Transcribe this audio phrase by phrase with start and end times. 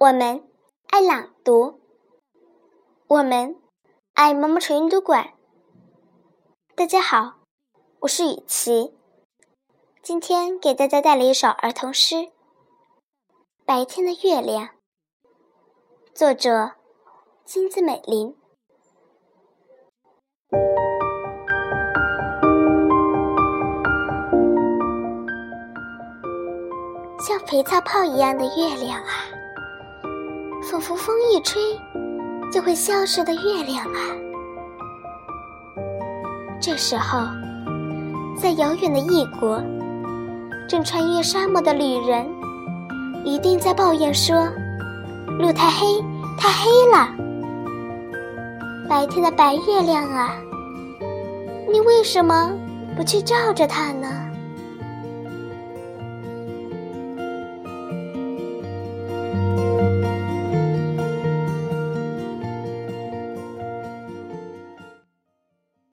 [0.00, 0.44] 我们
[0.90, 1.80] 爱朗读，
[3.08, 3.56] 我们
[4.14, 5.30] 爱毛毛虫阅读馆。
[6.76, 7.40] 大家好，
[8.02, 8.94] 我是雨琪，
[10.00, 12.14] 今天给大家带来一首儿童诗
[13.64, 14.66] 《白天的月亮》，
[16.14, 16.74] 作者
[17.44, 18.36] 金子美玲。
[27.18, 29.10] 像肥皂泡一样的月亮啊！
[30.78, 31.60] 仿佛风一吹
[32.52, 33.98] 就会消失的月亮啊！
[36.60, 37.18] 这时候，
[38.40, 39.60] 在遥远的异国，
[40.68, 42.24] 正穿越沙漠的旅人，
[43.24, 44.48] 一定在抱怨说
[45.40, 46.00] ：“路太黑，
[46.38, 47.08] 太黑了！
[48.88, 50.30] 白天的白月亮啊，
[51.72, 52.52] 你为什么
[52.96, 54.08] 不去照着它呢？”